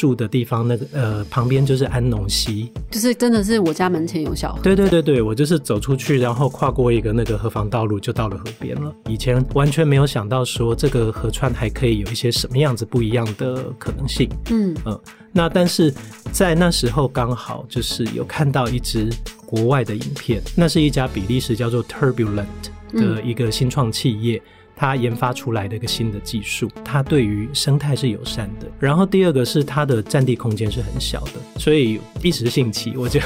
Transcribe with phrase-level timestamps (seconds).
[0.00, 4.62] 住的地方，那个呃旁边就是安农溪，就是真的是我家门前有小河。
[4.62, 8.90] 对对对对，我就是走出去，然后跨过一个那个河防道路，就到了河边了。
[9.10, 14.26] 以前完全没有想到说这个河川还可以有一些什么样子不一样的可能性。
[14.50, 14.98] 嗯嗯，
[15.32, 15.92] 那但是
[16.32, 19.10] 在那时候刚好就是有看到一支
[19.44, 22.46] 国外的影片，那是一家比利时叫做 Turbulent
[22.94, 24.40] 的一个新创企业。
[24.80, 28.66] 它研发出来的一个新的技术，它对于生态是友善的。
[28.78, 33.20] 然后第二个是它的占地空间是很小的，所以一时兴起我就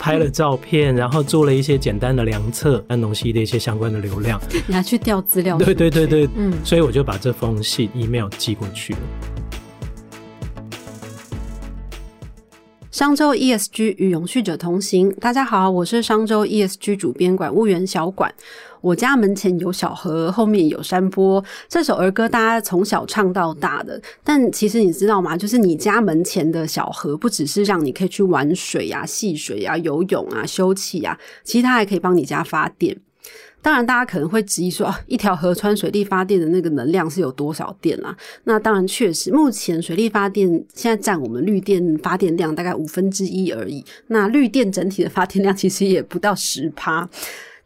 [0.00, 5.56] 拍了照片，然后做了一些简单的量测安农西的一些相关的流量， 拿去调资料。
[5.58, 8.98] 对对对对，嗯，所以我就把这封信 email 寄过去了。
[12.90, 18.34] 商周 ESG 与永续者同行，大家好，我是商周 ESG 主编管务员小管。
[18.80, 21.44] 我家门前有小河，后面有山坡。
[21.68, 25.36] 这首儿歌大家从小唱到大的，但其实你知道吗？
[25.36, 32.96] 就是你家门前的小河，不只是让你可以去玩水啊、戏水啊、游泳啊、休憩啊，其实它还可以帮你家发电。
[33.62, 38.16] 当然，大家可能会质疑说，一条河川水力发电的那个能量是有多少电啊？
[38.44, 43.84] 那当然，确实，目前水力发电现在占我们绿电发电量大概五分之一而已。
[44.06, 47.08] 那绿电整体的发电量其实也不到十趴。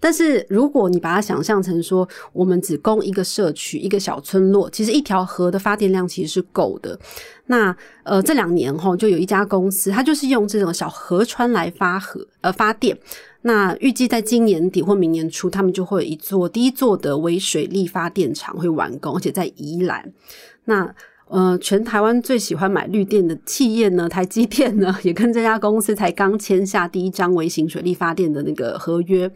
[0.01, 6.99] 但是如果你把它想象成说，我们只供一个社区、一个小村落，其实一条河的发电量其实是够的。
[7.47, 12.99] 那呃，这两年哈，就有一家公司，它就是用这种小河川来发河呃发电。
[13.43, 20.13] 那预计在今年底或明年初，他们就会一座第一座的微水力发电厂会完工，而且在宜兰。
[20.65, 20.95] 那
[21.29, 29.31] 呃，全台湾最喜欢买绿电的企业呢，台积电呢，也跟这家公司才刚签下第一张微型水力发电的那个合约。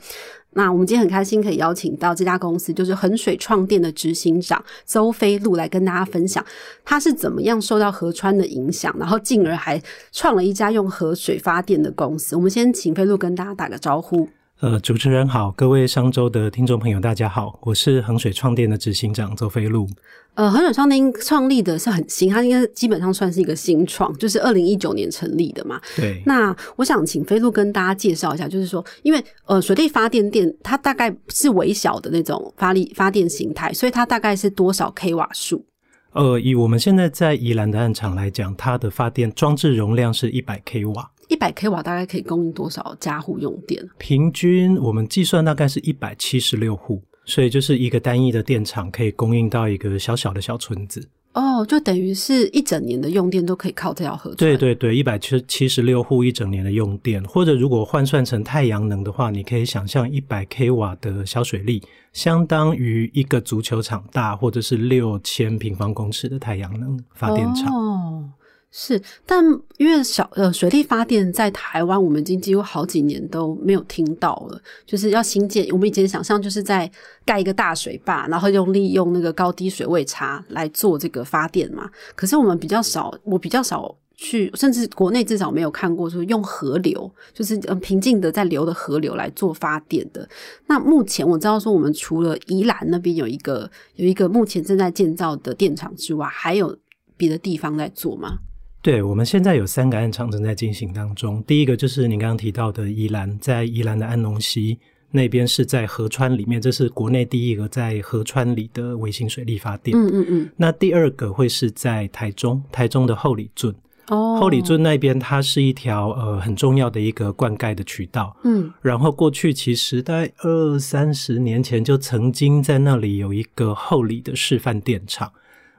[0.54, 6.44] 那我们今天很开心可以邀请到这家公司，就是衡水创电的执行长邹飞路来跟大家分享，
[6.84, 12.34] 他是怎么样受到河川的影响，然后进而还创了一家用河水发电的公司。
[12.36, 14.28] 我们先请飞路跟大家打个招呼。
[14.60, 19.88] 呃，主持人好，各位商周的听众朋友，大家好，我是衡水创电的执行长周飞路。
[20.34, 25.80] 呃，衡水创电创立的是很新，它应该基本上算是一个新创，就是二零一九年成立的嘛。
[25.96, 26.22] 对。
[26.24, 35.64] 那我想请飞路跟大家介绍一下，就是说，因为呃，水力发电电它大概是微小的那种发力发电形态，所以它大概是多少 k 瓦数？
[36.12, 41.10] 呃，以我们现在在宜兰的案场来讲，它的发电装置容量是一百 k 瓦。
[41.28, 43.82] 一百 k 瓦大概可以供应多少家户用电？
[43.98, 51.08] 平均我们计算大概是一百七十六户，所以就是一个单一的电厂可以供应到一个小小的小村子。
[51.32, 54.32] 哦，就等于是一整年的用电都可以靠这条河。
[54.36, 67.66] 对对对，一百七七十六户一整年的用电，或者如果换算成太阳能的话，你可以想象一百 k 瓦的小水力，相当于一个足球场大，或者是六千平方公尺的太阳能发电厂。
[67.74, 68.30] 哦。
[68.76, 69.40] 是，但
[69.76, 74.60] 因为小呃水力发电在台湾，我们已经几乎好几年都没有听到了。
[74.84, 76.90] 就是要新建，我们以前想象就是在
[77.24, 81.88] 盖一个大水坝，然后用利用那个高低水位差来做这个发电嘛。
[82.16, 90.28] 可是我们比较少，我比较少去，甚至国内至少没有看过说用河流，就是嗯平静的在流的河流来做发电的。
[90.66, 96.76] 那目前我知道说，我们除了宜兰那边有一个有一个目前正在建造的电厂之外，还有
[97.16, 98.40] 别的地方在做吗？
[98.84, 101.42] 对，我们现在有三个暗场正在进行当中。
[101.44, 104.78] 第一个就是您刚刚提到的宜兰，在宜兰的安农溪
[105.10, 109.96] 那边是在河川里面，这是国内第一个在河川里的微型水力发电。
[109.96, 110.50] 嗯嗯嗯。
[110.58, 113.74] 那第二个会是在台中，台中的后里镇。
[114.08, 114.38] 哦。
[114.38, 118.36] 后里镇那边它是一条呃很重要的一个灌溉的渠道。
[118.44, 118.70] 嗯。
[118.82, 125.32] 然后过去其实在二三十年前就曾经在那里有一个后里的示范电厂。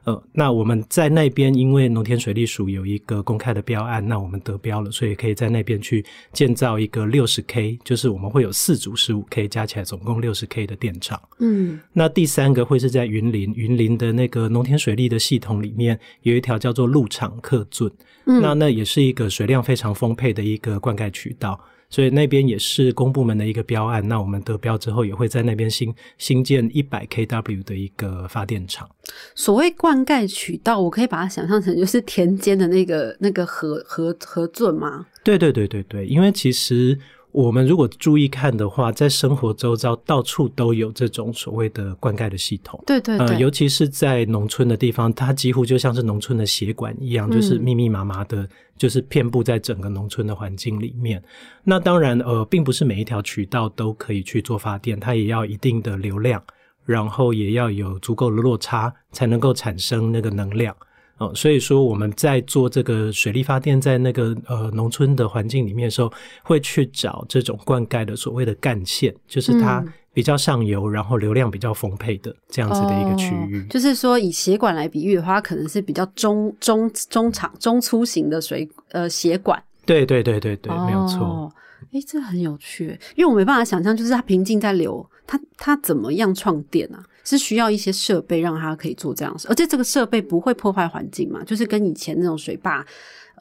[0.05, 11.19] 呃，那我们在那边，因为农田水利署有一个公开的标案，那我们得标了，所以可以在那边去建造一个六十 k，就是我们会有四组十五 k，加起来总共六十 k 的电厂。
[11.39, 17.91] 嗯，那第三个会是在云林，云林的那个农田水利的系统里面有一条叫做鹿场客圳，
[18.25, 21.59] 那那也是一个水量非常丰沛的一个灌溉渠道。
[21.95, 28.85] 所以那边也是公部门的一个标案，那我们得标之后，也会在那边新新建一百 kW 的一个发电厂。
[29.33, 35.05] 所谓灌溉渠道，我可以把它想象成就是田间的那个那个河河河圳吗？
[35.23, 36.99] 对对对对对，因为其实。
[37.35, 42.81] 我们如果注意看的话，在生活周遭到处都有这种所谓的灌溉的系统。
[42.87, 48.47] 对对对，尤其是在农村的地方，它几乎就像是农村的血管一样，就是密密麻麻的，
[48.77, 51.21] 就是遍布在整个农村的环境里面。
[51.61, 56.41] 那当然，呃，并不是每一条渠道都可以去做发电，它也要一定的流量，
[56.85, 60.73] 然后也要有足够的落差，才能够产生那个能量。
[61.17, 66.11] 哦，所以说我们在做这个水力发电，在那个呃农村的环境里面的时候，
[66.43, 69.81] 会去找这种灌溉的所谓的干线，就是它
[70.13, 73.65] 比较上游，然后流量比较丰沛的这样子的一个区域。
[73.69, 79.61] 就是说，以血管来比喻的话，可能是比较中中中长中粗型的水呃血管。
[79.85, 81.49] 对对对对对，没有错。
[81.93, 87.01] 哎，这很有趣，因为我没办法想象，就是它平静在流，它它怎么样创电啊？
[87.25, 91.43] 是需要一些设备让它可以做这样事，而且这个设备不会破坏环境嘛？
[91.43, 92.85] 就是跟以前那种水坝，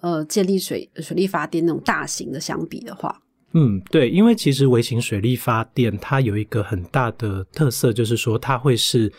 [0.01, 3.21] 呃，建立水水力发电那种大型的相比的话，
[3.53, 9.13] 嗯，对，因为其实微型水力发电它有一个很大的特色，就是说它会是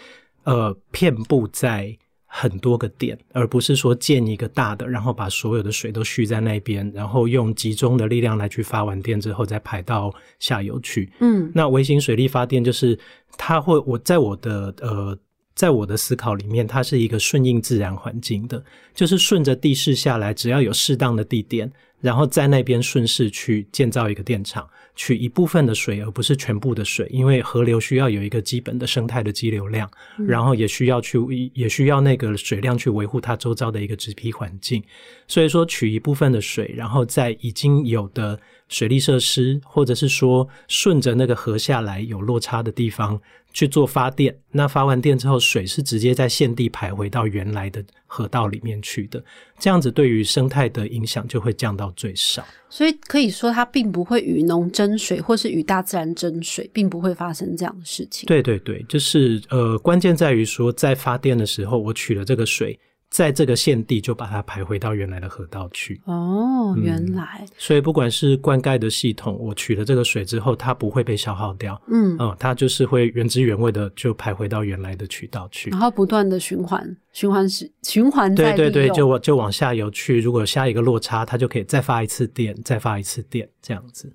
[0.44, 1.98] 呃遍布在。
[2.38, 11.10] 很多个点，而不是说建一个大的，然后把所有的水都蓄在那边，然后用集中的力量来去发完电之后再排到下游去。
[11.22, 13.00] 嗯，那微型水力发电就是
[13.38, 15.18] 它会，我在我的呃，
[15.56, 18.62] 在我的思考里面，它是一个顺应自然环境的，
[18.94, 21.72] 就是顺着地势下来，只要有适当的地点，
[22.06, 24.70] 然后在那边顺势去建造一个电厂。
[24.98, 29.90] 取一部分的水，而不是全部的水，因为河流需要有一个基本的生态的激流量，
[30.26, 31.20] 然后也需要去，
[31.54, 34.82] 也需要那个水量去维护它周遭的一个植皮环境。
[35.28, 43.20] 所以说，取一部分的水，然后在已经有的水利设施，或者是说顺着那个河下来有落差的地方。
[43.56, 49.24] 去做发电，那发完电之后，水是直接在现地排回到原来的河道里面去的，
[49.58, 52.46] 这样子对于生态的影响就会降到最少。
[52.70, 58.28] 所以可以说，它并不会与农争水，或是与大自然争水，并不会发生这样的事情。
[58.28, 62.78] 对对对，就是呃，关键在于说，在发电的时候，我取了这个水。
[63.10, 66.02] 在这个县地就把它排回到原来的河道去。
[66.06, 67.46] 哦，原来。
[67.58, 71.82] 所以不管是灌溉的系统，我取了这个水之后，它不会被消耗掉。
[71.88, 78.34] 嗯，哦，它就是会原汁原味的就排回到原来的渠道去，然后不断的循环，循环是循环。
[78.36, 80.20] 对对对，就往就往下游去。
[80.20, 84.12] 如果下一个落差，它就可以再发一次电，再发一次电，这样子。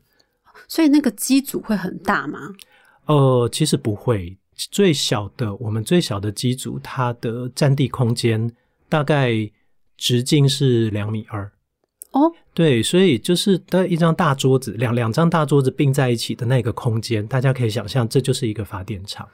[0.69, 2.38] 所以那个机组会很大吗？
[3.06, 4.36] 呃，其实不会。
[4.70, 8.52] 最小的，我们最小的机组，它的占地空间。
[8.90, 9.32] 大概
[9.96, 11.50] 直径是两米二
[12.12, 19.26] 哦，对，所以就是的一张大桌子，两两张大桌子并在一起的那个空间，大家可以想象，这就是一个发电厂。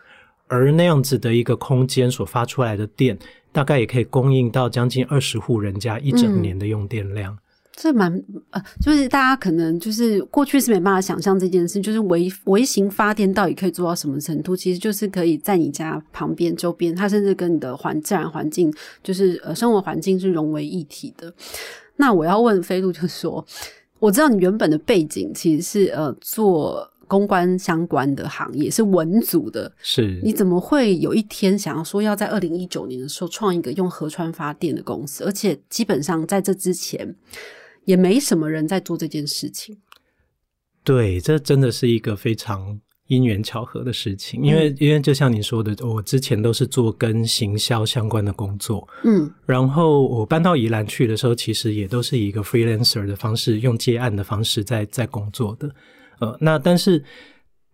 [0.48, 3.18] 而那样子的一个空间所发出来的电，
[3.50, 7.36] 大概也可以供应到将近二十户人家一整年的用电量。
[7.78, 8.10] 这蛮
[8.52, 14.56] 呃，就是大家可能就是过去是没办法想象这件事，就是微微型发电到底可以做到什么程度？
[14.56, 21.30] 其实就是可以在你家旁边、周边，它甚至跟你的环自然环境，就是呃生活环境是融为一体的。
[21.96, 23.46] 那我要问飞鹿，就说
[23.98, 30.18] 我知道你原本的背景其实是呃做公关相关的行业，是文组的，是？
[30.24, 35.24] 你怎么会有一天想要说要在二零一九年的时候创一个用河川发电的公司？
[35.24, 37.14] 而且基本上在这之前。
[37.86, 39.78] 也没什么人在做这件事情。
[40.84, 42.78] 对，这真的是一个非常
[43.08, 44.40] 因缘巧合的事情。
[44.40, 48.86] 因为，因为就像你说的，我之前都是做跟行销相关的工作。
[49.02, 55.74] 嗯，然后我搬到宜兰去的时候，其实也都是以一个 freelancer 的方式，用接案的方式在在工作的。
[56.20, 57.02] 呃，那但是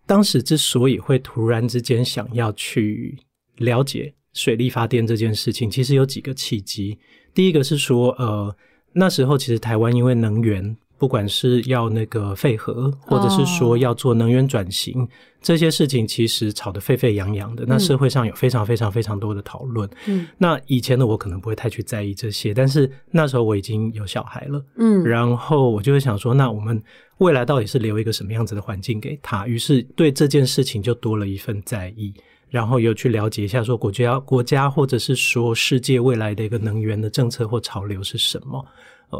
[0.07, 3.17] 当时之所以会突然之间想要去
[3.57, 6.97] 了解水力发电这件事情，其实有几个契机。
[7.33, 8.55] 第一个是说，呃。
[8.93, 15.07] 那时候其实台湾因为能源，不管是要那个废核，或者是说要做能源转型，
[15.41, 17.65] 这些事情其实吵得沸沸扬扬的。
[17.67, 19.89] 那社会上有非常非常非常多的讨论。
[20.07, 24.63] 嗯，那以前的我可能不会太去在意这些，但是那时候我已经有小孩了。
[24.77, 26.81] 嗯，然后我就会想说，那我们
[27.17, 29.45] 未来到底是留一个什么样子的环境给他？
[29.47, 32.13] 于是对这件事情就多了一份在意，
[32.53, 38.63] 然后有去了解一下说国家国家或者是说世界未来的一个能源的政策或潮流是什么。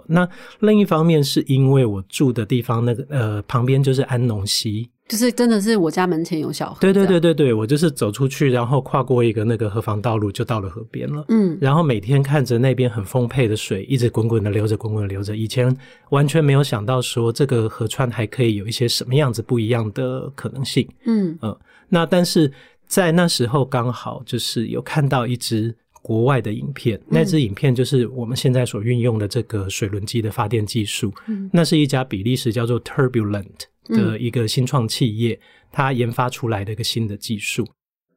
[0.07, 0.27] 那
[0.59, 6.77] 另一方面是因为我住的地方那个呃旁边就是安农溪，就是真的是我家门前有小河。
[6.79, 11.25] 对对对对对，我就是走出去，然后跨过一个那个河防道路，就到了河边了。
[11.29, 15.35] 嗯，然后每天看着那边很丰沛的水，一直滚滚的流着，滚滚的流着。
[15.37, 15.75] 以前
[16.09, 20.87] 完全没有想到说这个河川还可以有一些什么样子不一样的可能性。
[21.05, 21.55] 嗯嗯，
[21.87, 22.51] 那但是
[22.93, 25.75] 在那时候刚好就是有看到一支。
[26.05, 31.13] 国外的影片，那支影片就是我们现在所运用的这个水轮机的发电技术。
[31.49, 33.45] 那是一家比利时叫做 Turbulent
[33.85, 35.39] 的一个新创企业，
[35.71, 37.65] 它研发出来的一个新的技术。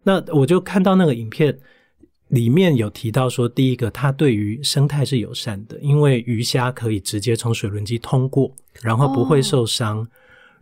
[0.03, 1.57] 那我就看到那个影片
[2.31, 8.53] 里面有提到说，第一个，它对于生态是友善的，因为鱼虾可以直接从水轮机通过，
[8.83, 10.05] 然后不会受伤。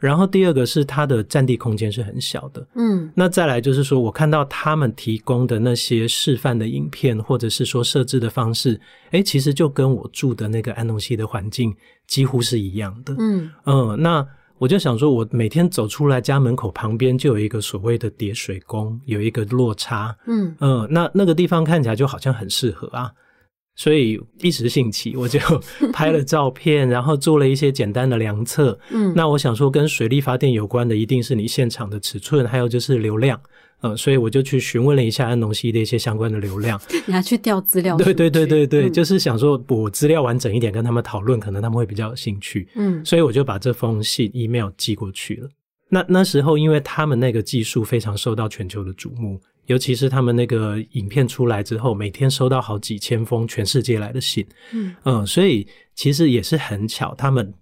[0.04, 2.66] 然后第二个是它的占地空间是很小的。
[2.75, 8.78] 嗯那再来就是说，我看到他们提供的那些示范的影片，或者是说设置的方式，
[9.12, 11.75] 哎，其实就跟我住的那个安东西的环境
[12.06, 13.14] 几乎是一样的。
[13.18, 14.26] 嗯嗯，那
[14.58, 20.14] 我就想说，我每天走出来家门口旁边就有一个所谓的叠水宫，有一个落差。
[20.26, 23.11] 嗯嗯，那那个地方看起来就好像很适合啊，
[23.76, 25.38] 所以一时兴起， 我就
[25.93, 28.78] 拍了照片， 然后做了一些简单的量测。
[28.90, 33.40] 嗯，那我想说，跟水力发电有关的，一定是你现场的尺寸，还有就是流量。
[33.81, 36.81] 呃，所以我就去询问了一下安农溪的一些相关的流量。
[37.04, 37.97] 你还去调资料？
[37.99, 42.66] 对对对对对，嗯就是想说我资料完整一点，跟他们讨论，可能他们会比较有兴趣。
[42.76, 45.49] 嗯所以我就把这封信 email 寄过去了。
[45.90, 54.94] 那那时候，因为他们那个技术非常受到全球的瞩目，尤其是他们那个影片出来之后，每天收到好几千封全世界来的信，嗯。
[55.04, 57.52] 嗯，所以其实也是很巧，他们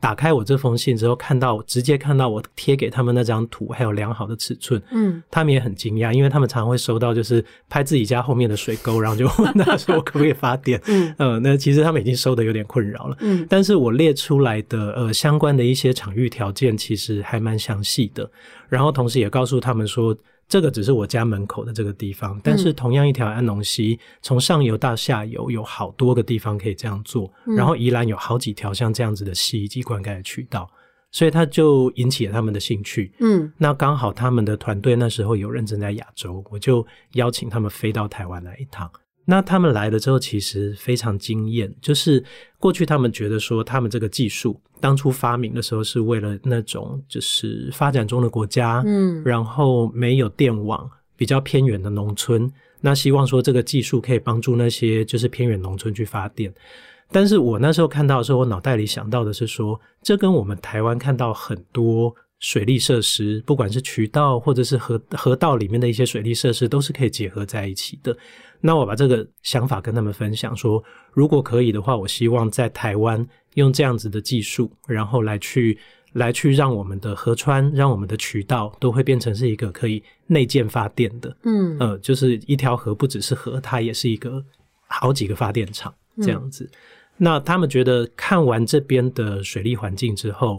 [0.00, 5.22] 打开我这封信之后，看到直接看到我贴给他们那张图，还有良好的尺寸，嗯。
[5.30, 11.14] 他们也很惊讶，因为他们常常会收到就是拍自己家后面的水沟，然后就问他说我可不可以发电， 嗯。
[11.18, 13.16] 呃，那其实他们已经收的有点困扰了。
[13.20, 13.46] 嗯。
[13.48, 18.30] 但是我列出来的呃相关的一些场域条件其实还蛮详细的，
[18.68, 20.14] 然后同时也告诉他们说，
[20.46, 30.68] 这个只是我家门口的这个地方，但是同样一条安农溪，从上游到下游有好多个地方可以这样做，嗯然后宜兰有好几条像这样子的溪以及灌溉的渠道，
[31.10, 33.12] 所以它就引起了他们的兴趣。
[33.20, 38.90] 嗯那刚好他们的团队那时候有认真在亚洲，我就邀请他们飞到台湾来一趟。
[39.24, 41.72] 那他们来了之后，其实非常惊艳。
[41.80, 42.22] 就是
[42.58, 52.50] 过去他们觉得说，他们这个技术当初发明的时候是为了那种就是发展中的国家，嗯然后没有电网、比较偏远的农村，
[52.80, 56.52] 那希望说这个技术可以帮助那些就是偏远农村去发电。
[57.10, 68.16] 但是我那时候看到的时候，我脑袋里想到的是说，这跟我们台湾看到很多水利设施，不管是渠道或者是河河道里面的一些水利设施，都是可以结合在一起的。
[68.66, 75.78] 那我把这个想法跟他们分享说，如果可以的话，我希望在台湾用这样子的技术，然后来去
[76.14, 81.36] 来去让我们的河川、让我们的渠道都会变成是一个可以内建发电的。
[81.42, 84.42] 嗯呃，就是一条河不只是河，它也是一个
[84.86, 86.66] 好几个发电厂这样子。
[87.18, 90.58] 那他们觉得看完这边的水利环境之后，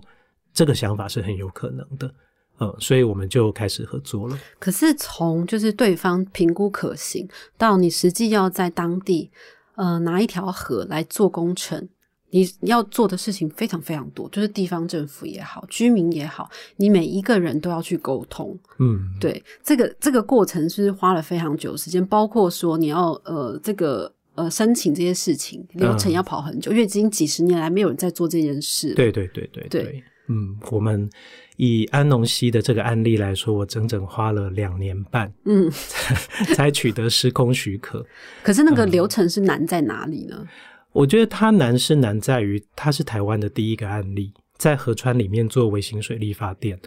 [0.54, 2.14] 这个想法是很有可能的。
[2.58, 4.40] 呃，所以我们就开始合作了。
[4.60, 9.30] 可是从就是对方评估可行，到你实际要在当地
[9.76, 11.88] 呃拿一条河来做工程，
[12.30, 18.58] 你要做的事情非常非常多，就是地方政府也好，居民也好，你每一个人都要去沟通。
[18.80, 24.12] 嗯，对，这个这个过程是花了非常久的时间，包括说你要呃这个。
[24.38, 31.10] 呃，申请这些事情流程要跑很久，因为已经几十年来没有人在做这件事。，对对对对对嗯，我们
[31.58, 35.70] 以安农溪的这个案例来说，我整整花了两年半嗯，
[36.56, 38.06] 才取得施工许可。
[38.44, 40.48] 可是那个流程是难在哪里呢？
[40.92, 46.80] 我觉得它难是难在于，它是台湾的第一个案例，在河川里面做微型水力发电，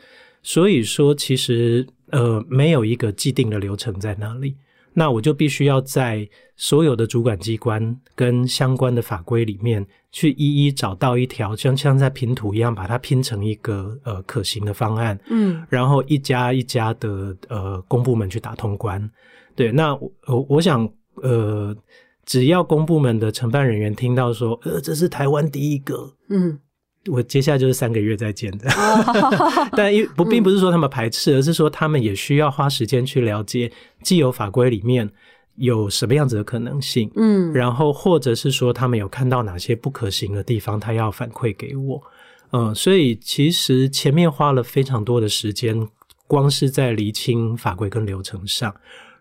[0.42, 4.56] 所以说其实呃没有一个既定的流程在那里。
[4.98, 15.16] 那我就必须要在所有的主管机关跟相关的法规里面，去一一找到一条像像在拼图一样，把它拼成一个呃可行的方案。
[15.30, 18.98] 嗯然后一家一家的呃公部门去打通关。
[19.54, 20.88] 对，那我我我想
[21.22, 21.74] 呃，
[22.24, 26.58] 只要公部门的承办人员听到说，呃，这是台湾第一个，嗯，
[27.06, 28.70] 我接下来就是三个月再见的。
[28.70, 33.70] 哦 但因 不并不是说他们排斥，而是说他们也需要花时间去了解
[34.02, 35.08] 既有法规里面
[35.56, 37.10] 有什么样子的可能性。
[37.16, 42.02] 嗯然后或者是说他们有看到哪些不可行的地方，他要反馈给我。
[42.50, 45.88] 嗯，所以其实前面花了非常多的时间，
[46.26, 48.74] 光是在厘清法规跟流程上。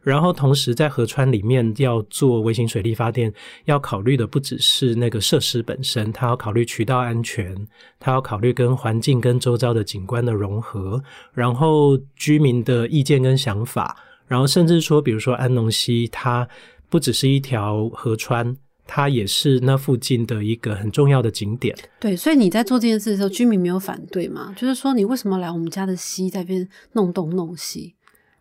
[0.08, 3.34] 然后同时在河川里面要做微型水力发电，
[3.66, 7.54] 要考虑的不只是那个设施本身，它要考虑渠道安全，
[8.00, 13.98] 它要考虑跟环境跟周遭的景观的融合，然后居民的意见跟想法，
[14.28, 16.48] 然后甚至说，比如说安农溪，它
[16.88, 21.76] 不只是一条河川，它也是那附近的一个很重要的景点。
[22.00, 24.56] 对，所以你在做这件事的时候，居民没有反对吗？
[24.56, 27.96] 就是说，你为什么来我们家的溪在边弄东弄西？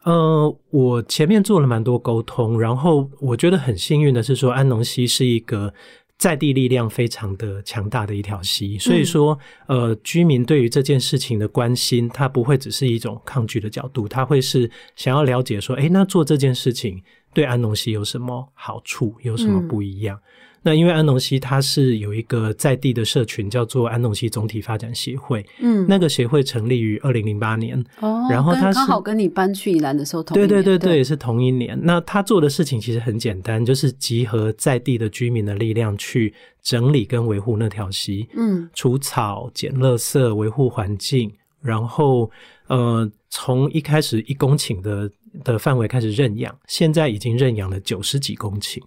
[0.06, 5.74] 呃，我前面做了蛮多沟通，然后我觉得很幸运的是说，安农溪是一个
[6.16, 9.36] 在地力量非常的强大的一条溪，所以说，
[9.66, 17.02] 呃，居民对于这件事情的关心，它不会只是一种抗拒的角度，他会是想要了解说，诶，那做这件事情
[17.34, 20.16] 对安农溪有什么好处，有什么不一样？
[20.66, 25.46] 那因为安农溪它是有一个在地的社群，叫做安农溪总体发展协会。
[25.60, 31.78] 嗯，那个协会成立于二零零八年，哦，然后他刚好跟你搬去宜兰的时候同一对对年对对，，是同一年。
[31.80, 42.28] 那他做的事情其实很简单，就是集合在地的居民的力量去整理跟维护那条溪，嗯除草、捡垃圾、维护环境，然后
[42.66, 45.08] 呃，从一开始一公顷的
[45.44, 48.80] 的范围开始认养，现在已经认养了九十几公顷，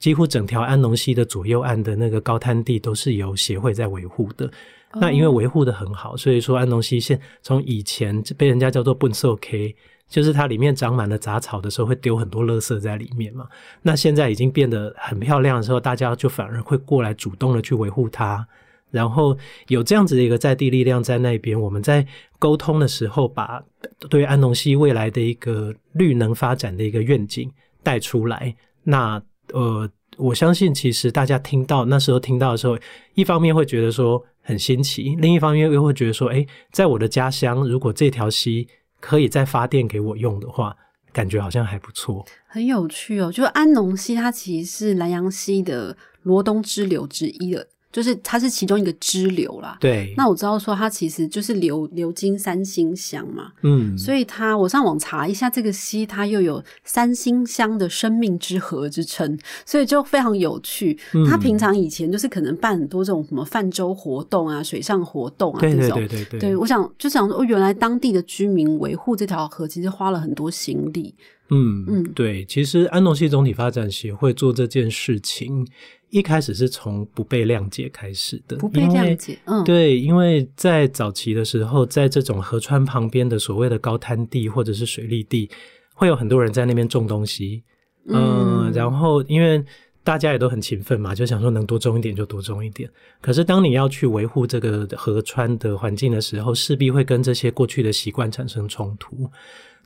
[0.00, 4.50] 几乎整条安农溪的左右岸的那个高滩地都是由协会在维护的。
[4.94, 9.76] 那因为维护的很好，所以说安农溪现从以前被人家叫做笨兽 K，
[10.08, 13.46] 就是它里面长满了杂草的时候会丢很多垃圾在里面嘛。
[13.82, 18.44] 那现在已经变得很漂亮的时候，大家就反而会过来主动的去维护它。
[18.90, 19.38] 然后
[19.68, 22.04] 有这样子的一个在地力量在那边，我们在
[22.40, 23.62] 沟通的时候，把
[24.08, 27.48] 对安农溪未来的一个绿能发展的一个愿景
[27.84, 28.52] 带出来。
[28.82, 32.78] 那呃，我相信其实大家听到那时候听到的时候，
[33.14, 38.66] 一方面会觉得说很新奇，另一方面又会觉得说，哎，在我的家乡，如果这条溪
[39.00, 40.76] 可以再发电给我用的话，
[41.12, 42.24] 感觉好像还不错。
[42.46, 43.32] 很有趣哦。
[43.32, 49.76] 就安农溪，它其实是南阳溪的罗东支流之一了，就是它是其中一个支流啦。
[49.80, 60.98] 对，那我知道说它其实就是流流经三星乡嘛，嗯，所以它我上网查一下这个溪，它又有三星乡的生命之河之称，所以就非常有趣。
[61.12, 65.98] 嗯它平常以前就是可能办很多这种什么泛舟活动啊、水上活动啊对对这种。
[65.98, 71.14] 对对对对，我想就想说，哦，原来当地的居民维护这条河，其实花了很多心力。
[71.52, 75.66] 嗯嗯对，其实安农溪总体发展协会做这件事情，
[76.10, 85.48] 一开始是从不被谅解开始的，不被谅解嗯对，因为在早期的时候，在这种河川旁边的所谓的高滩地或者是水利地，
[85.94, 87.62] 会有很多人在那边种东西，
[88.08, 89.64] 嗯，嗯然后因为
[90.02, 92.90] 大家也都很勤奋嘛，就想说能多种一点就多种一点。
[93.20, 99.30] 可是当你要去维护这个河川的环境的时候，势必会跟这些过去的习惯产生冲突。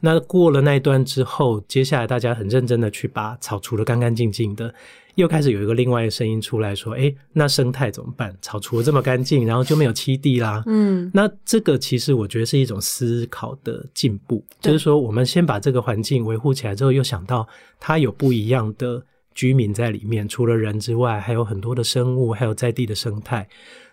[0.01, 4.73] 那过了那一段之后，接下来大家很认真的去把草除了干干净净的，
[5.17, 8.37] 又开始有一个另外一个声音出来说：“诶，那生态怎么办？
[8.43, 17.47] 草除了这么干净，然后就没有栖地啦。”嗯那这个其实我觉得是一种思考的进步，就是说我们先把这个环境维护起来之后，又想到
[17.79, 19.03] 它有不一样的
[19.35, 23.47] 居民在里面，除了人之外，还有很多的生物，还有在地的生态。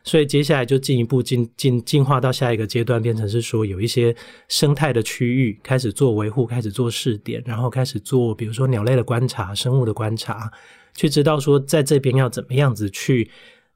[0.04, 4.16] 所以接下来就进一步进进进化到下一个阶段，变成是说有一些
[4.48, 10.52] 生态的区域开始做维护，开始做试点，然后开始做比如说鸟类的观察、生物的观察，
[10.96, 13.30] 去知道说在这边要怎么样子去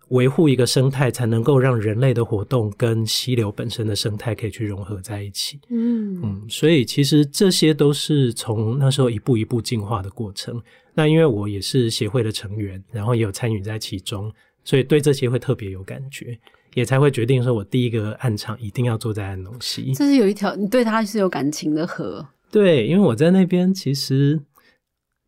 [0.09, 5.59] 维护一个生态，才能够让人类的活动跟溪流本身的生态可以去融合在一起。
[5.69, 10.61] 嗯嗯，所以其实这些都是从那时候一步一步进化的过程。
[10.93, 14.31] 那因为我也是协会的成员，然后也有参与在其中，
[14.63, 16.39] 所以对这些会特别有感觉，
[16.73, 19.93] 也才会决定说我第一个暗场一定要坐在安农溪。
[19.93, 22.25] 这是有一条你对它是有感情的河。
[22.51, 24.39] 对，因为我在那边其实，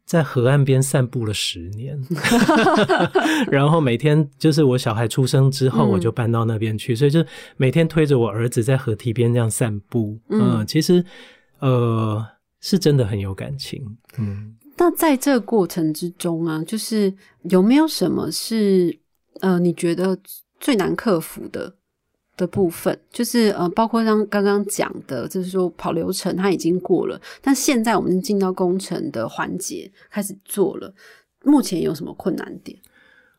[0.08, 2.00] 在河岸边散步了十年
[3.52, 7.24] 然后每天就是我小孩出生之后，嗯我就搬到那边去，所以就
[7.58, 10.18] 每天推着我儿子在河堤边这样散步。
[10.30, 11.04] 嗯嗯、其实
[11.60, 12.26] 呃
[12.62, 13.84] 是真的很有感情。
[14.18, 17.14] 嗯那在这个过程之中啊，就是
[17.50, 18.98] 有没有什么是
[19.42, 20.18] 呃你觉得
[20.60, 21.74] 最难克服的
[22.38, 22.98] 的部分？
[23.12, 30.94] 就是呃，包括像刚刚讲的，就是说跑流程它已经过了，但现在我们进到工程的环节开始做了，
[31.44, 32.78] 目前有什么困难点？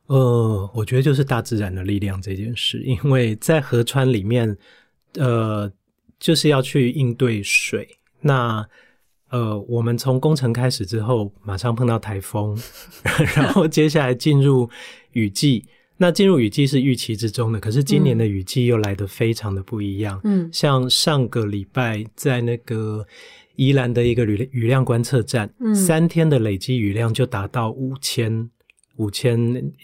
[0.08, 4.56] 呃，我觉得就是大自然的力量这件事，因为在河川里面，
[5.14, 5.70] 呃，
[6.18, 7.88] 就是要去应对水。
[8.20, 8.66] 那
[9.30, 12.58] 呃，我们从工程开始之后，马上碰到台风，
[13.36, 14.68] 然后接下来进入
[15.12, 15.64] 雨季。
[16.00, 20.20] 那进入雨季是预期之中的，可是今年的雨季又来得非常的不一样。
[20.24, 23.04] 嗯像上个礼拜在那个
[23.56, 28.48] 宜兰的一个雨雨量观测站，嗯三天的累积雨量就达到五千
[28.98, 29.38] 五千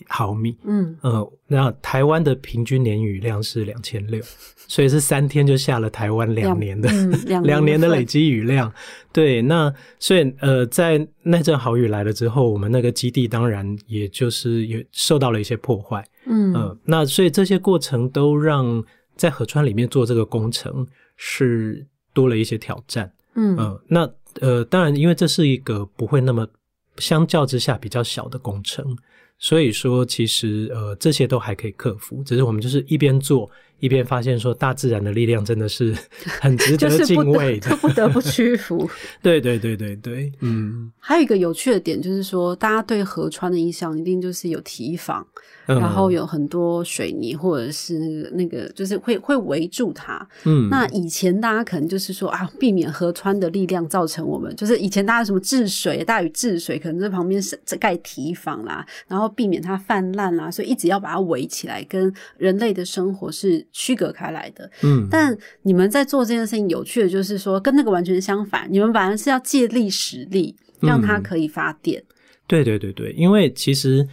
[0.09, 0.57] 毫米。
[0.65, 4.23] 嗯呃，那台湾的平均年雨量是两千六，
[4.69, 6.89] 所以是三天就下了台湾两年的、
[7.43, 8.73] 两年的累积雨量。
[9.13, 16.07] 对，那所以呃，在那阵好雨来了之后，我们那个基地当然也就是也受到了一些破坏。
[16.27, 18.83] 嗯呃，那所以这些过程都让
[19.17, 23.11] 在河川里面做这个工程是多了一些挑战。
[23.37, 26.47] 嗯呃，那呃，当然，因为这是一个不会那么
[26.99, 28.97] 相较之下比较小的工程，
[29.39, 33.51] 所以说其实呃这些都还可以克服，只是我们就是一边做
[33.85, 35.95] 一边发现说大自然的力量真的是
[36.41, 37.69] 很值得敬畏的。
[37.69, 38.89] 得不得不屈服。
[39.21, 45.27] 对对对对对，嗯，还有一个有趣的点就是说，大家对河川的印象一定就是有堤防，
[45.67, 50.27] 嗯然后有很多水泥或者是那个那个，就是会会围住它。
[50.45, 64.71] 嗯，那以前大家可能就是说啊，避免河川的力量造成我们，就是以前大家什么治水、大禹治水，可能在旁边是盖堤防啦，然后避免它泛滥啦，所以一直要把它围起来，跟人类的生活是区隔开来的。
[64.83, 72.03] 嗯，但你们在做这件事情，有趣的就是说，跟那个完全相反，你们反而是要借力使力，让它嗯可以发电。
[72.47, 74.07] 对对对对，因为其实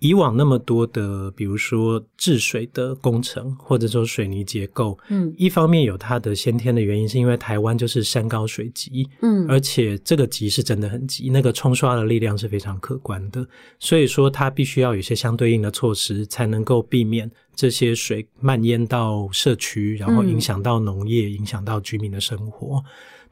[0.00, 5.32] 以往那么多的，比如说治水的工程，或者说水泥结构，嗯。
[5.36, 9.46] 一方面有它的先天的原因，是因为台湾就是山高水急，嗯。
[9.46, 13.46] 而且这个急是真的很急，那个冲刷的力量是非常可观的，
[13.78, 22.82] 所以说它必须要有一些相对应的措施，才能够避免这些水蔓延到社区，然后影响到农业，影响到居民的生活。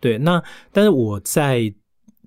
[0.00, 1.72] 对，那但是我在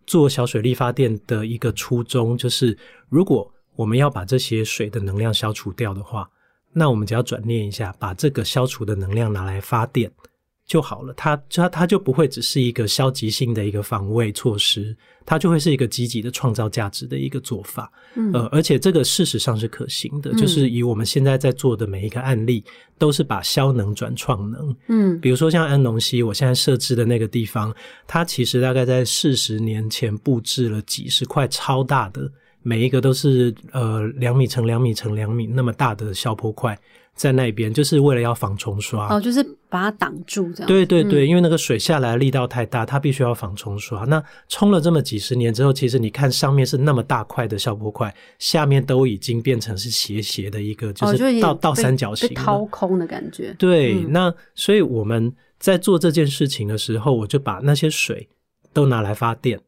[0.07, 2.75] 做小水力发电的一个初衷，就是
[3.07, 3.49] 如果
[3.81, 6.29] 我们要把这些水的能量消除掉的话，
[6.71, 10.11] 那我们只要转念一下，把这个消除的能量拿来发电
[10.67, 11.11] 就好了。
[11.15, 17.91] 它它它就不会只是一个消极性的一个防卫措施，它就会是一个积极的创造价值的一个做法。
[18.13, 22.63] 嗯呃，而且这个事实上是可行的，就是以我们现在在做的每一个案例，
[22.99, 24.75] 都是把消能转创能。
[24.87, 27.73] 嗯比如说像安农溪，我现在设置的那个地方，
[28.05, 32.31] 它其实大概在四十年前布置了几十块超大的，
[32.63, 36.77] 每一个都是呃两米乘两米乘两米那么大的消波块，
[37.15, 39.07] 在那边，就是为了要防冲刷。
[39.13, 40.67] 哦，就是把它挡住这样。
[40.67, 44.03] 对对对，嗯因为那个水下来力道太大，它必须要防冲刷。
[44.05, 53.55] 那冲了这么几十年之后，其实你看上面是那么大块的消波块，下面都已经变成是斜斜的一个，就是倒、倒被三角形被掏空的感觉。
[53.57, 58.29] 对，嗯那所以我们在做这件事情的时候，我就把那些水
[58.71, 59.59] 都拿来发电。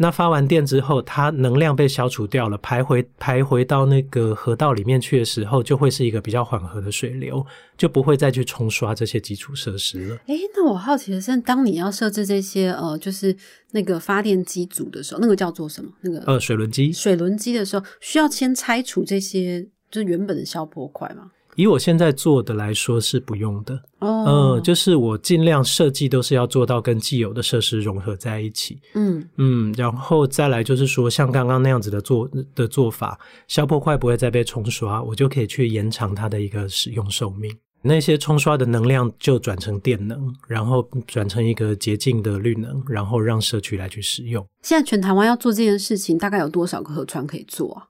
[0.00, 7.44] 那发完电之后，它能量被消除掉了，排回排回到那个河道里面去的时候，就会是一个比较缓和的水流，
[7.76, 10.16] 就不会再去冲刷这些基础设施了。
[10.28, 13.36] 诶，那我好奇的是，当你要设置这些呃，就是
[13.72, 15.90] 那个发电机组的时候，那个叫做什么？
[16.02, 21.32] 那个呃，水轮机，水轮机的时候，需要先拆除这些就是原本的消波块吗？
[21.58, 23.74] 以我现在做的来说是不用的。
[23.98, 24.06] 哦，
[24.54, 28.80] 呃，就是我尽量设计都是要做到跟既有的设施融合在一起。
[28.94, 33.18] 嗯嗯，然后再来就是说，像刚刚那样子的做的做法，
[33.48, 37.52] 消破块不会再被冲刷，我就可以去延长它的一个使用寿命。
[37.82, 44.46] 那些冲刷的能量就转成电能，然后转成一个洁净的绿能，然后让社区来去使用。
[44.62, 47.82] 现在全台湾要做这件事情，大概有多少个河川可以做啊？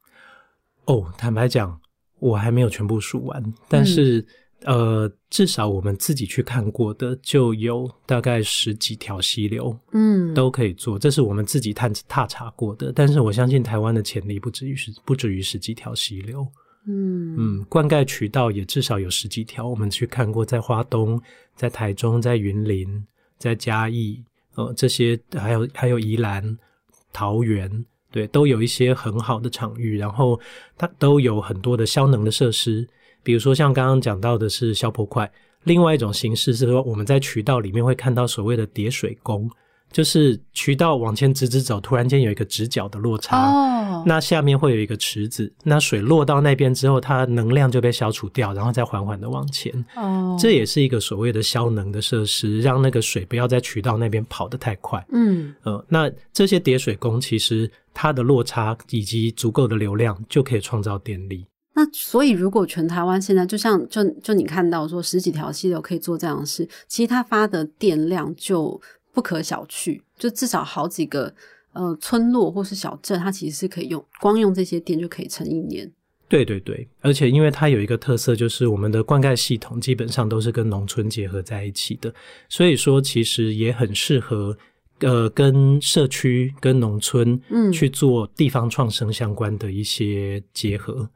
[0.87, 1.78] 哦，坦白讲，
[2.18, 4.24] 我还没有全部数完，但是、
[4.64, 12.92] 呃，至少我们自己去看过的就有大概十几条溪流，嗯，都可以做，这是我们自己探踏查过的。
[12.92, 16.46] 但是我相信台湾的潜力不止于十不止于十几条溪流，
[16.87, 19.68] 嗯嗯，灌溉渠道也至少有十几条。
[19.68, 21.20] 我们去看过，在花东、
[21.54, 23.07] 在台中、在云林、
[23.38, 24.24] 在嘉义，
[24.57, 26.59] 呃，这些还有还有宜兰、
[27.12, 30.38] 桃园，对，都有一些很好的场域，然后
[30.77, 32.88] 它都有很多的消能的设施，
[33.23, 35.31] 比如说像刚刚讲到的是消波块，
[35.64, 39.51] 另外一种形式是说我们在渠道里面会看到所谓的叠水宫，
[39.92, 49.73] 就是渠道往前直直走，突然间有一个直角的落差，哦，那下面会有一个池子，那水落到那边之后，它能量就被消除掉，然后再缓缓的往前。
[49.97, 55.05] 哦，这也是一个所谓的消能的设施，让那个水不要在渠道那边跑得太快。
[55.11, 61.44] 嗯呃，那这些叠水工其实它的落差以及足够的流量就可以创造电力。
[61.74, 68.80] 那所以，如果全台湾现在就像就就你看到说十几条溪流可以做这样的事，其实它发的电量就
[69.12, 71.34] 不可小觑，就至少好几个
[71.72, 75.90] 呃村落或是小镇，它其实是可以用光用这些电就可以撑一年。
[76.28, 82.14] 对对对，而且因为它有一个特色，就是我们的灌溉系统基本上都是跟农村结合在一起的，
[82.48, 84.56] 所以说其实也很适合
[85.00, 91.08] 呃跟社区、跟农村嗯去做地方创生相关的一些结合。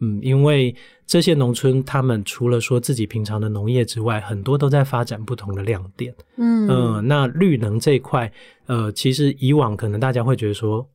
[0.00, 0.72] 嗯，因为
[1.06, 6.14] 这些农村，他们除了说自己平常的农业之外，很多都在发展不同的亮点。
[6.36, 8.32] 嗯呃，那绿能这一块，
[8.66, 10.88] 呃，其实以往可能大家会觉得说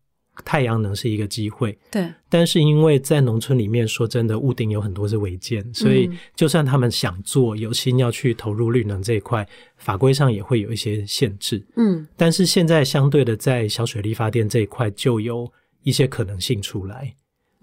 [0.44, 11.64] 太阳能是一个机会，对，但是因为在农村里面，说真的，屋顶有很多是违建，所以嗯就算他们想做，有心要去投入绿能这一块，法规上也会有一些限制。
[11.76, 12.08] 嗯。
[12.18, 15.52] 但是现在相对的，在小水力发电这一块就有
[15.84, 17.14] 一些可能性出来。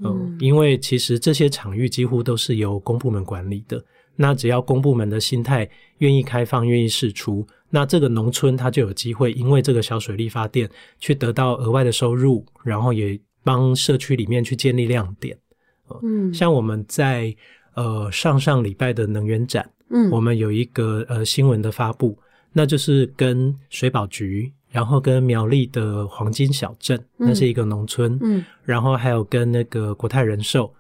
[0.02, 3.84] 嗯嗯，因为其实这些场域几乎都是由公部门管理的，
[4.22, 15.34] 那只要公部门的心态愿意开放、愿意释出，那这个农村它就有机会，因为这个小水力发电去得到额外的收入，然后也帮社区里面去建立亮点。
[16.02, 16.34] 嗯。
[16.34, 17.34] 像我们在
[17.72, 20.10] 呃上上礼拜的能源展，嗯。
[20.10, 22.18] 我们有一个呃新闻的发布，
[22.52, 28.44] 那就是跟水保局，然后跟苗栗的黄金小镇，那是一个农村，嗯。
[28.64, 30.70] 然后还有跟那个国泰人寿，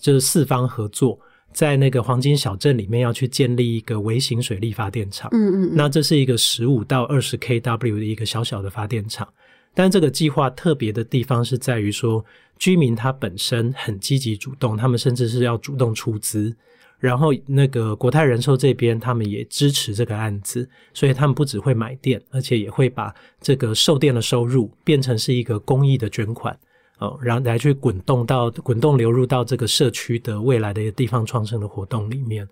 [0.00, 1.16] 就是四方合作，
[1.52, 5.28] 在那个黄金小镇里面要去建立一个微型水力发电厂。
[5.32, 9.26] 嗯嗯，那这是一个十五到二十 kW 的一个小小的发电厂，
[9.74, 12.24] 但这个计划特别的地方是在于说，
[12.58, 16.54] 居民他本身很积极主动，他们甚至是要主动出资。
[17.00, 26.58] 然后那个国泰人寿这边，他们也支持这个案子，所以他们不只会买电，而且也会把这个售电的收入变成是一个公益的捐款，
[26.98, 32.48] 哦，然后来去滚动到滚动流入到这个社区的未来的一个地方创生的活动里面。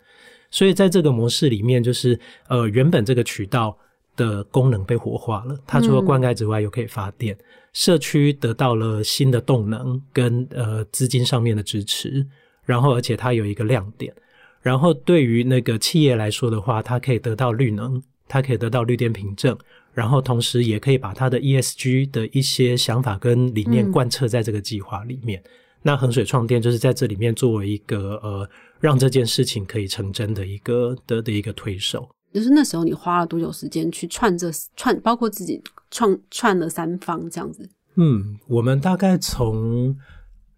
[0.51, 3.77] 所以在这个模式里面，就是呃，原本这个渠道
[4.15, 7.37] 的功能被活化了，它除了灌溉之外，又可以发电，
[7.73, 12.25] 社区得到了新的动能跟呃资金上面的支持，
[12.65, 14.15] 然后而且它有一个亮点，
[14.63, 19.59] 然后对于那个企业来说的话，它可以得到绿能，它可以得到绿电凭证。
[19.97, 25.43] 然后同时也可以把他的 ESG 的一些想法跟理念嗯贯彻在这个计划里面。
[25.83, 28.47] 那衡水创电就是在这里面作为一个呃，
[28.79, 32.07] 让这件事情可以成真的一个的的一个推手。
[32.35, 37.67] 就是那时候你花了多久时间去串这串，包括自己创串了三方这样子？
[37.95, 39.97] 嗯，我们大概从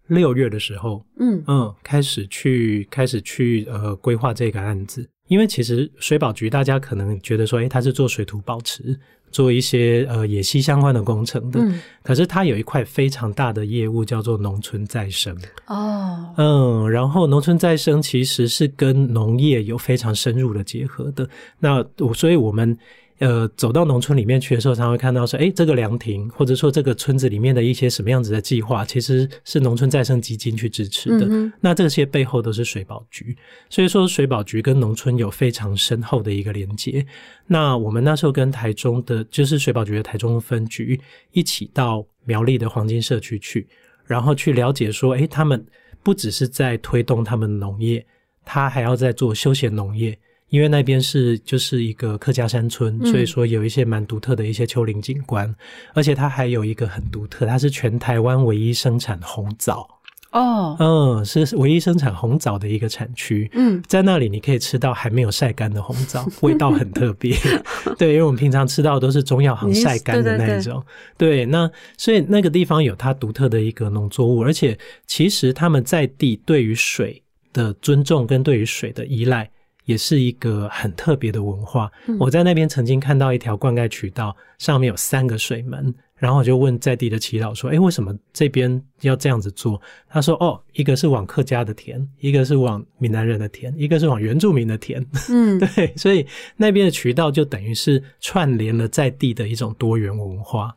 [0.07, 8.99] 六月的时候，嗯嗯，开始去开始去呃规划这个案子，因为其实水保局大家可能觉得说，诶，他是做水土保持，
[9.31, 11.79] 做一些呃野溪相关的工程的，嗯。
[12.03, 15.37] 可是它有一块非常大的业务叫做农村再生，
[15.67, 16.33] 哦。
[16.37, 21.27] 嗯，然后农村再生其实是跟农业有非常深入的结合的。
[21.59, 22.77] 那我所以我们
[23.19, 31.25] 呃走到农村里面去的时候，常会看到说，哎，这个凉亭或者说这个村子里面的一些什么样子的计划，其实是农村再生基金去支持的。
[31.29, 33.35] 嗯那这些背后都是水保局，
[33.69, 37.05] 所以说水保局跟农村有非常深厚的一个连接。
[37.45, 40.99] 那我们那时候跟台中的，就是水保局的台中分局
[41.31, 43.67] 一起到苗栗的黄金社区去，
[44.05, 45.65] 然后去了解说，哎，他们
[46.03, 48.05] 不只是在推动他们农业，
[48.45, 50.17] 他还要在做休闲农业。
[50.49, 55.53] 因为那边是就是一个客家山村，嗯所以说有一些蛮独特的一些丘陵景观，
[55.93, 59.87] 而且它还有一个很独特，它是全台湾唯一生产红枣。
[60.31, 63.49] 哦嗯，是唯一生产红枣的一个产区。
[63.53, 67.35] 嗯在那里，你可以吃到还没有晒干的红枣，味道很特别。
[67.97, 70.83] 对，因为我们平常吃到的都是中药行晒干的那一种。
[71.17, 77.19] 对，那所以那个地方有它独特的一个农作物，而且其实他们在地对于水
[77.51, 79.49] 的尊重跟对于水的依赖。
[79.89, 81.91] 也是一个很特别的文化。
[82.19, 95.03] 我在那边曾经看到一条灌溉渠道，上面有三个水门，然后我就问在地的祈祷说：“诶，为什么这边要这样子做？”他说：“哦，一个是往客家的田，一个是往闽南人的田，一个是往原住民的田。
[95.31, 96.23] 嗯 对，所以
[96.55, 100.71] 那边的渠道就等于是串联了在地的一种多元文化。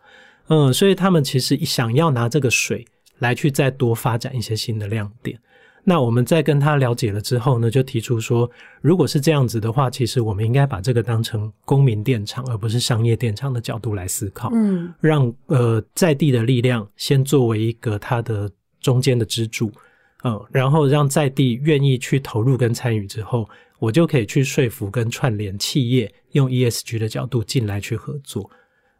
[0.48, 2.82] 嗯，所以他们其实想要拿这个水
[3.18, 5.38] 来去再多发展一些新的亮点。
[5.84, 8.48] 那我们在跟他了解了之后呢，就提出说，
[8.80, 14.50] 如果是这样子的话，其实我们应该把这个当成公民电厂，而不是商业电厂的角度来思考。
[14.54, 18.48] 嗯让呃在地的力量先作为一个它的
[18.80, 19.72] 中间的支柱，
[20.22, 23.48] 嗯，然后让在地愿意去投入跟参与之后，
[23.80, 28.48] 我就可以去说服跟串联企业用 ESG 的角度进来去合作，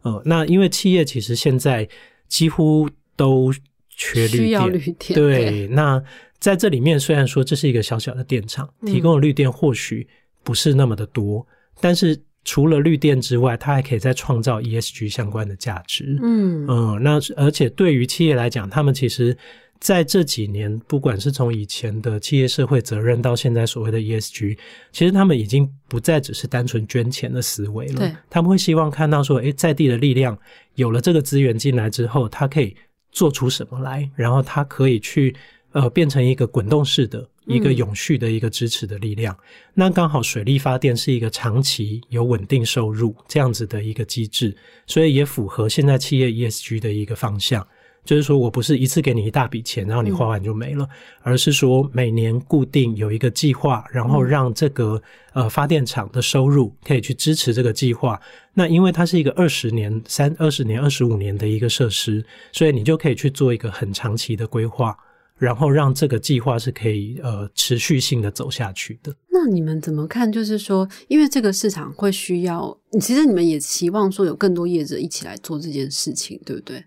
[0.01, 1.87] 呃，那因为企业其实现在
[2.27, 3.53] 几乎都
[4.03, 6.03] 缺绿需要电，绿电对，那
[6.39, 8.91] 在这里面虽然说这是一个小小的电厂，嗯。
[8.91, 10.05] 提供的绿电或许
[10.43, 11.45] 不是那么的多，
[11.79, 16.19] 但是除了绿电之外，它还可以再创造 ESG 相关的价值。
[16.21, 16.65] 嗯。
[16.67, 19.37] 嗯，那而且对于企业来讲，他们其实
[19.79, 24.57] 在这几年，不管是从以前的企业社会责任到现在所谓的 ESG，
[24.91, 27.99] 其实他们已经不再只是单纯捐钱的思维了。
[27.99, 30.37] 对，他们会希望看到说，诶，在地的力量
[30.75, 32.75] 有了这个资源进来之后，它可以
[33.13, 35.33] 做出什么来，然后它可以去
[35.71, 37.29] 呃变成一个滚动式的。
[37.45, 39.37] 一个嗯永续的一个支持的力量，
[39.73, 44.55] 那刚好水力发电是一个长期有稳定收入这样子的一个机制，
[44.87, 47.67] 所以也符合现在企业 ESG 的一个方向。
[48.03, 50.87] 就是说我不是一次给你一大笔钱，然后你花完就没了，
[51.21, 55.01] 而是说每年固定有一个计划，然后让这个
[55.33, 58.19] 呃发电厂的收入可以去支持这个计划。
[58.53, 64.95] 那因为它是一个二十年、三二十年、二十五年的一个设施，所以你就可以去做一个很长期的规划。
[65.35, 69.13] 然后让这个计划是可以呃持续性的走下去的。
[69.29, 70.31] 那你们怎么看？
[70.31, 76.81] 就是说，因为这个市场会需要，其实你们也期望说有更多业者一起来做这件事情，对不对？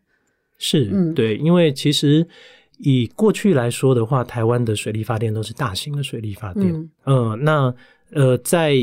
[0.58, 2.26] 是，嗯，对，因为其实
[2.78, 7.74] 以过去来说的话，台湾的水力发电都是大型的水力发电，嗯，那
[8.12, 8.74] 呃，在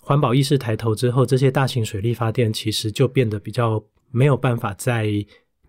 [0.00, 5.06] 环保意识抬头之后，这些大型水力发电其实就变得比较没有办法再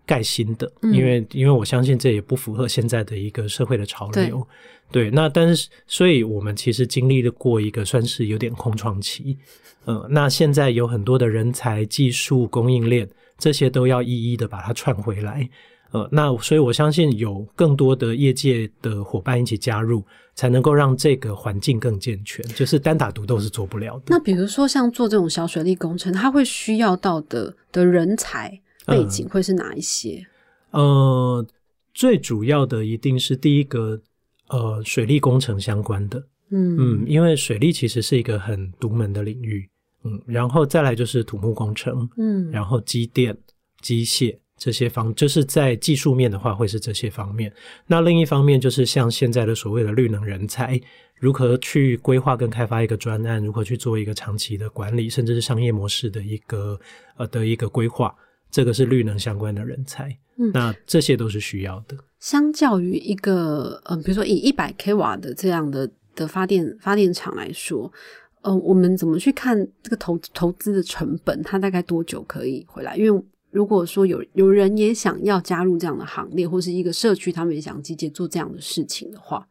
[0.06, 4.46] 盖新的，因为因为我相信这也不符合现在的一个社会的潮流，
[4.90, 9.36] 对，那但是所以我们其实经历了过一个算是有点空窗期，
[9.84, 13.06] 呃，那现在有很多的人才、技术、供应链。
[13.40, 15.48] 这些都要一一的把它串回来，
[15.92, 22.46] 呃，那所以我相信有更多的业界的伙伴一起加入，才能够让这个环境更健全。
[22.50, 24.04] 就是单打独斗是做不了的。
[24.08, 30.24] 那比如说像做这种小水利工程，它会需要到的的人才背景会是哪一些？
[30.70, 31.44] 呃，
[31.92, 34.00] 最主要的一定是第一个，
[34.48, 36.22] 呃，水利工程相关的。
[36.52, 39.68] 嗯嗯，因为水利其实是一个很独门的领域。
[40.02, 43.36] 嗯，然后再来就是土木工程，嗯，然后机电、
[43.82, 47.52] 机械这些方，就是在技术面的话，会是这些方面。
[47.86, 50.80] 那另一方面就是像现在的所谓的绿能人才，
[51.16, 56.80] 如何去规划跟开发一个专案，如何去做一个长期的管理，甚至是商业模式的一个
[57.18, 58.14] 呃的一个规划，
[58.50, 60.08] 这个是绿能相关的人才。
[60.38, 61.94] 嗯，那这些都是需要的。
[62.18, 67.92] 相较于一个呃，比如说以一百 k 瓦的这样的的发电发电厂来说。
[68.42, 71.42] 呃，我们怎么去看这个投投资的成本？
[71.42, 72.96] 它大概多久可以回来？
[72.96, 79.46] 因为如果说有有人也想要加入这样的行列，或是一个社区，他们也想集结做这样的事情的话，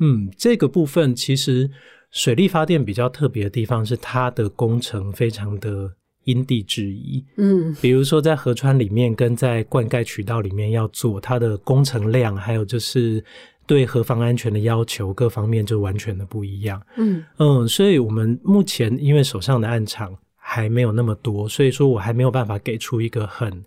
[0.00, 1.70] 嗯，这个部分其实
[2.10, 5.92] 水力发电比较特别的地方是它的工程非常的
[6.24, 7.24] 因地制宜。
[7.36, 13.24] 嗯，比如说在河川里面跟在灌溉渠道里面要做它的工程量，还有就是。
[13.66, 16.82] 对核防安全的要求各方面就完全的不一样。
[16.96, 23.64] 嗯嗯，所以我们目前因为手上的案场还没有那么多，所以说我还没有办法给出一个很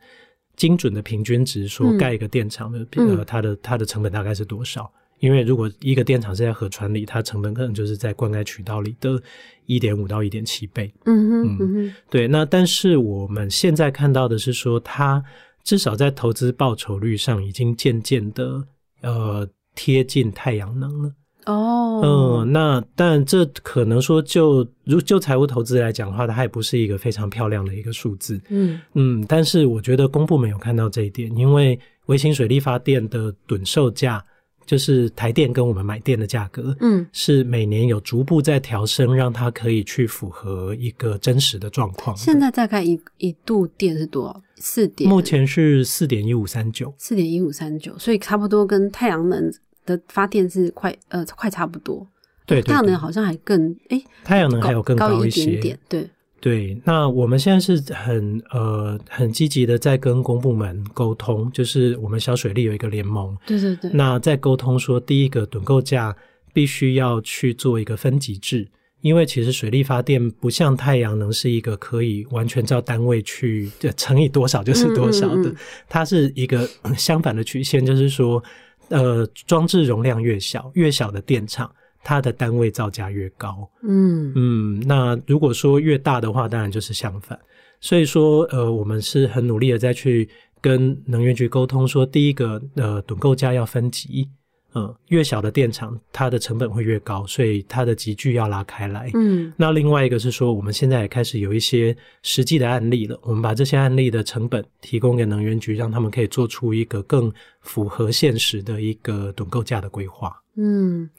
[0.56, 4.92] 精准的平均值，说盖一个电厂的呃它的它的成本大概是多少？
[5.20, 9.20] 因为如果一个电厂是在河川里，它成本可能就是在灌溉渠道里的
[9.66, 10.94] 一点五到一点七倍。
[11.06, 12.28] 嗯哼嗯哼，对。
[12.28, 15.24] 那但是我们现在看到的是说，它
[15.64, 18.62] 至少在投资报酬率上已经渐渐的
[19.02, 19.48] 呃。
[19.76, 21.12] 贴近太阳能了
[21.46, 22.02] 哦，
[22.44, 28.82] 嗯，那但这可能说就如就财务投资来讲的话，它也不是一个非常漂亮的一个数字，嗯。
[28.94, 34.24] 嗯，但是我觉得公部没有看到这一点，因为微型水力发电的趸售价。
[34.66, 42.16] 就是台电跟我们买电的价格，嗯，是每年有逐步在调升，让它可以去符合一个真实的状况。
[42.18, 44.42] 现在大概一一度电是多少？
[44.58, 45.10] 四点？
[45.10, 49.52] 目前是四点一五三九，四点一五三九，所以差不多跟太阳能
[49.86, 52.08] 的发电是快呃快差不多。
[52.46, 56.10] 对，太阳能好像还更哎，太阳能还有更高一些点，对。
[56.46, 63.90] 对，那我们现在是很呃很积极的在跟公部门沟通，就是我们小水利有一个联盟，对对对。
[63.92, 66.16] 那在沟通说，第一个趸购价
[66.54, 68.68] 必须要去做一个分级制，
[69.02, 75.52] 因为其实水力发电不像太阳能是一个可以完全照单位去乘以多少就是多少的，
[75.90, 78.44] 它是一个相反的曲线，就是说，
[78.90, 81.68] 呃，装置容量越小，越小的电厂。
[82.06, 87.38] 它的单位造价越高，嗯嗯，那如果说越大的话，当然就是相反。
[87.82, 90.30] 所以说，呃，我们是很努力的在去
[90.62, 94.30] 跟能源局沟通，说第一个，呃，趸购价要分级，
[94.76, 99.10] 嗯，越小的电厂它的成本会越高，所以它的集聚要拉开来。
[99.16, 110.40] 嗯，那另外一个是说，我们现在也开始有一些实际的案例了，我们把这些案例的成本提供给能源局，让他们可以做出一个更符合现实的一个趸购价的规划。
[110.56, 111.10] 嗯。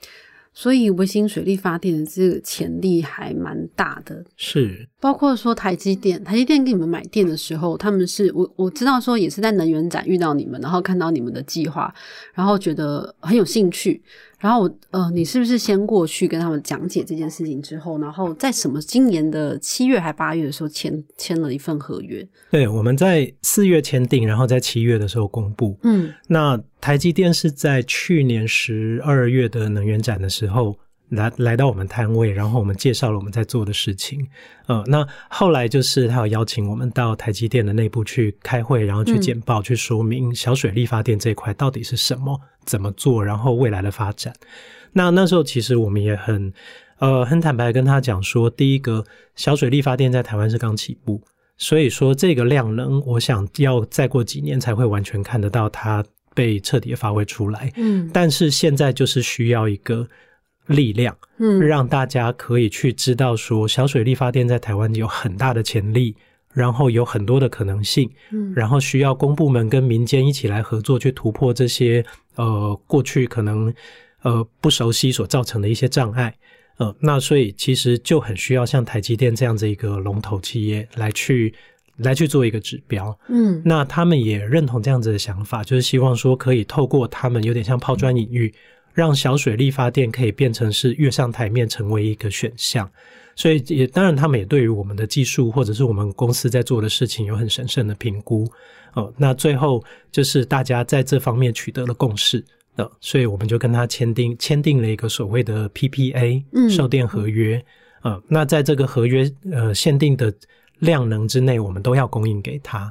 [0.58, 4.88] 所以，微型水力发电的这个潜力还蛮大的，是。
[5.06, 11.94] 包括说台积电，台积电给你们买电的时候，他们是我我知道说也是在能源展遇到你们，然后看到你们的计划，
[12.34, 14.02] 然后觉得很有兴趣。
[14.40, 22.26] 然后我呃，你是不是先过去跟他们讲解这件事情之后，然后在什么今年的七月还八月的时候签签了一份合约？
[22.50, 25.78] 对，我们在四月签订，然后在七月的时候公布。
[25.84, 30.76] 嗯，那台积电是在去年十二月的能源展的时候。
[31.10, 34.26] 来来到我们摊位，然后我们介绍了我们在做的事情。
[34.66, 44.34] 呃，那后来就是他有邀请我们到台积电的内部去开会，然后去简报，去说明小水力发电这一块到底是什么，怎么做，然后未来的发展。
[44.92, 46.52] 那那时候其实我们也很
[46.98, 49.04] 呃很坦白跟他讲说，第一个
[49.34, 51.20] 小水力发电在台湾是刚起步，
[51.56, 56.04] 所以说这个量能，我想要再过几年才会完全看得到它。
[56.34, 57.72] 被彻底发挥出来。
[57.76, 60.06] 嗯但是现在就是需要一个
[60.66, 66.14] 力量，嗯让大家可以去知道说，小水力发电在台湾有很大的潜力，
[66.52, 72.04] 然后有很多的可能性，嗯然后需要公部门跟民间一起来合作，去突破这些
[72.34, 73.72] 呃过去可能
[74.22, 76.34] 呃不熟悉所造成的一些障碍。
[76.78, 81.54] 呃，那所以其实就很需要像台积电这样子一个龙头企业来去
[81.96, 83.18] 来去做一个指标。
[83.28, 88.52] 嗯那他们也认同这样子的想法，就是希望说可以透过他们有点像抛砖引玉，
[88.96, 92.90] 让小水力发电可以变成是跃上台面，成为一个选项。
[93.34, 98.50] 所以也当然，他们也对于我们的技术或者是我们公司在做的事情有很审慎的评估。
[98.94, 102.42] 哦，那最后就是大家在这方面取得了共识。
[102.76, 107.62] 呃，所以我们就跟他签订签订了一个所谓的 PPA 嗯售电合约。
[108.00, 110.32] 呃，那在这个合约呃限定的
[110.78, 112.90] 量能之内，我们都要供应给他。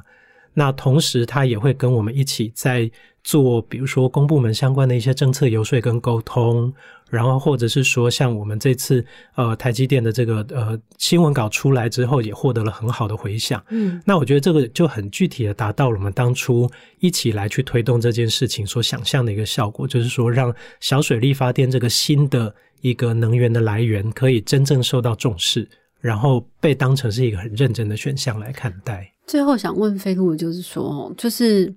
[0.54, 2.88] 那同时，他也会跟我们一起在
[3.26, 6.72] 做，比如说公部门相关的一些政策游说跟沟通，
[7.10, 9.04] 然后或者是说，像我们这次
[9.34, 13.60] 呃台积电的这个呃新闻稿出来之后，也获得了很好的回响。
[13.70, 16.70] 嗯那我觉得这个就很具体的达到了我们当初
[17.00, 25.68] 一起来去推动这件事情所想象的一个效果，就是说让小水力发电这个新的一个能源的来源可以真正受到重视，
[26.00, 29.12] 然后被当成是一个很认真的选项来看待。
[29.26, 31.74] 最后想问飞路，就是说，哦，就是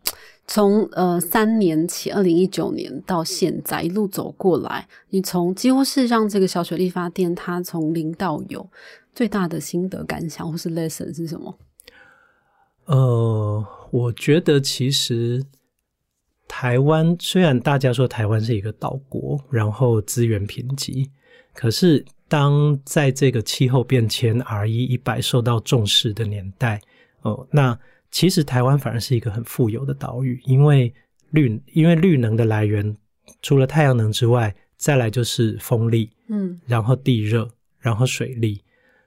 [0.52, 8.68] 从呃三年前，二零一九年到现在一路走过来，你从几乎是让这个小水力发电它从零到有，
[9.14, 11.56] 最大的心得感想或是 lesson 是什么？
[12.86, 15.46] 呃，我觉得其实
[16.48, 21.08] 台湾虽然大家说台湾是一个岛国，然后资源贫瘠，
[21.54, 26.82] 可是当在这个气候变迁 R 一一百受到重视的年代，
[27.22, 27.78] 哦、那
[28.12, 30.94] 其实台湾反而是一个很富有的岛屿，因为
[31.32, 32.96] 绿因为绿能的来源
[33.42, 37.50] 除了太阳能之外，再来就是风力，嗯然后地热，
[37.80, 38.62] 然后水力。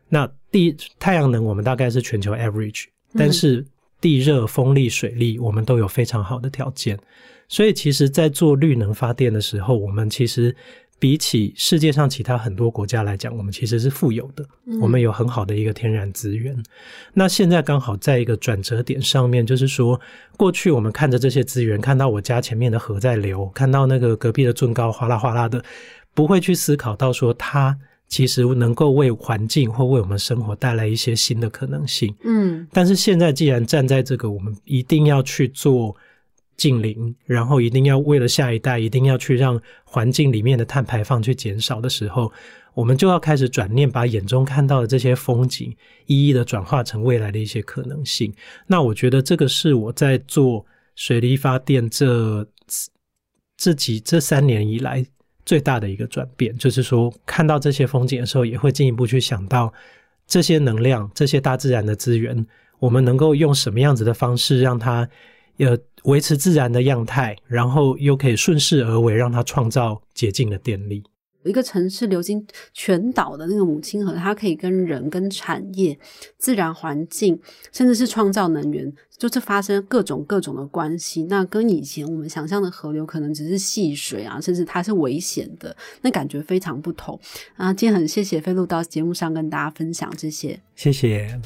[0.09, 3.67] 那地太阳能我们大概是全球 average，嗯但是
[4.01, 6.99] 地热、风力、水力我们都有非常好的条件。
[7.49, 10.55] 所以其实，在做绿能发电的时候，我们其实
[11.03, 16.57] 比起世界上其他很多国家来讲，我们其实是富有的，嗯我们有很好的一个天然资源。
[17.13, 20.01] 那现在刚好在一个转折点上面，就是说，
[20.37, 25.61] 过去我们看着这些资源，看到我家前面的河在流，看到那个隔壁的圳高哗啦哗啦的，
[26.15, 27.77] 不会去思考到说它
[28.07, 32.15] 其实能够为环境或为我们生活带来一些新的可能性。
[32.23, 35.97] 嗯但是现在既然站在这个，我们一定要去做
[36.57, 42.31] 近邻，然后一定要为了下一代，一定要去让环境里面的碳排放去减少的时候，
[42.75, 45.75] 我们就要开始转念，把眼中看到的这些风景，
[46.07, 48.33] 一一的转化成未来的一些可能性。
[48.67, 52.47] 那我觉得这个是我在做水力发电这
[53.57, 55.05] 这几这三年以来
[55.45, 59.73] 最大的一个转变，就是说看到这些风景的时候，也会进一步去想到
[60.27, 62.47] 这些能量、这些大自然的资源，
[62.79, 65.09] 我们能够用什么样子的方式让它
[65.59, 71.03] 呃维持自然的样态，然后又可以顺势而为，让它创造洁净的电力。
[71.45, 75.99] 一个城市流经全岛的那个母亲河，它可以跟人、跟产业、
[76.39, 77.37] 自然环境，
[77.73, 81.25] 甚至是创造能源，就是发生各种各种的关系。
[81.25, 87.19] 那跟以前我们想象的河流可能只是戏水啊，甚至它是危险的，那感觉非常不同
[87.57, 87.75] 啊。
[87.75, 90.61] 今天很谢谢飞鹿到节目上跟大家分享这些。
[90.77, 91.41] 谢谢。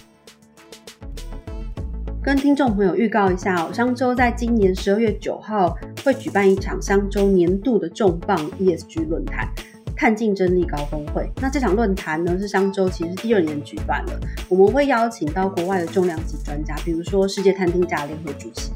[2.27, 9.49] 跟听众朋友预告一下哦，商周在今年十二月九号会举办一场商周年度的重磅 ESG 论坛。
[9.97, 18.73] 碳竞争力高峰会，那这场论坛呢是商周其实第二年举办了，我们会邀请到国外的重量级专家，比如说世界碳定价联合主席，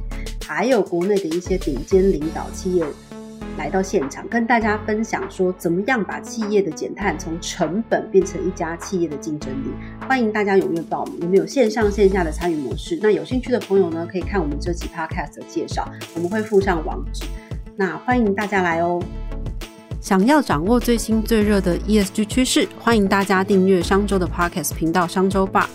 [0.47, 2.85] 还有国内的一些顶尖领导企业
[3.61, 9.67] 来到现场，跟大家分享说怎么样把企业的减碳从成本变成一家企业的竞争力。
[10.09, 12.99] 欢迎大家踊跃报名，我们有线上线下的参与模式。
[13.03, 17.25] 那有兴趣的朋友呢，可以看我们这期 podcast 的介绍，我们会附上网址。
[17.77, 18.99] 那欢迎大家来哦。
[20.01, 25.69] 想要掌握最新最热的 ESG 趋势，欢迎大家订阅商周的 podcast 频道商周吧。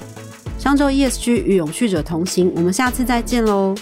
[0.58, 3.76] 商周 ESG 与永续者同行，我们下次再见喽。